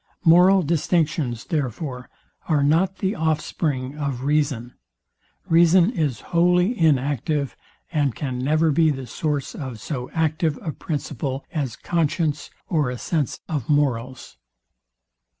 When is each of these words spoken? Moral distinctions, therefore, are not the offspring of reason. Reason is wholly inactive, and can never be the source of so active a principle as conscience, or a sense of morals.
Moral 0.25 0.63
distinctions, 0.63 1.45
therefore, 1.45 2.09
are 2.49 2.63
not 2.63 2.95
the 2.95 3.13
offspring 3.13 3.95
of 3.95 4.23
reason. 4.23 4.73
Reason 5.47 5.91
is 5.91 6.21
wholly 6.33 6.75
inactive, 6.75 7.55
and 7.91 8.15
can 8.15 8.39
never 8.39 8.71
be 8.71 8.89
the 8.89 9.05
source 9.05 9.53
of 9.53 9.79
so 9.79 10.09
active 10.09 10.57
a 10.63 10.71
principle 10.71 11.45
as 11.51 11.75
conscience, 11.75 12.49
or 12.67 12.89
a 12.89 12.97
sense 12.97 13.41
of 13.47 13.69
morals. 13.69 14.37